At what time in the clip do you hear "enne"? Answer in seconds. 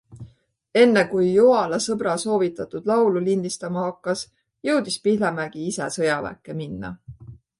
0.83-1.01